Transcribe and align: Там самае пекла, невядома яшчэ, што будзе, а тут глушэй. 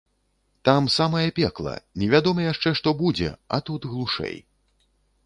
Там 0.67 0.87
самае 0.93 1.25
пекла, 1.39 1.73
невядома 2.03 2.45
яшчэ, 2.47 2.73
што 2.79 2.95
будзе, 3.03 3.29
а 3.59 3.61
тут 3.69 3.81
глушэй. 3.93 4.35